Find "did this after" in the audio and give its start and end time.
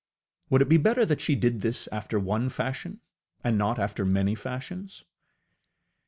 1.35-2.17